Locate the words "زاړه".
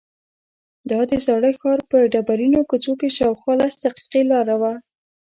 1.25-1.51